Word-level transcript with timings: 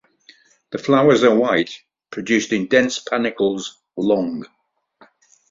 The 0.71 0.79
flowers 0.79 1.23
are 1.23 1.35
white, 1.35 1.79
produced 2.09 2.53
in 2.53 2.65
dense 2.65 2.97
panicles 2.97 3.83
long. 3.95 4.43